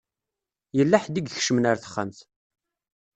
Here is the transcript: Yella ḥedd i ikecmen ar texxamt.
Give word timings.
Yella 0.77 0.97
ḥedd 1.03 1.15
i 1.19 1.21
ikecmen 1.25 1.69
ar 1.69 1.77
texxamt. 1.79 2.19